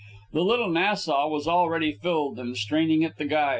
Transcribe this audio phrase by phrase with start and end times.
[0.33, 3.49] The "Little Nassau" was already filled and straining at the guys.